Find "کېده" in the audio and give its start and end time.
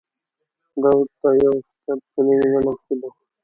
2.85-3.09